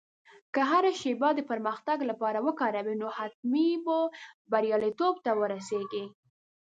[0.53, 3.97] که هره شېبه د پرمختګ لپاره وکاروې، نو حتمي به
[4.51, 6.05] بریالیتوب ته ورسېږې.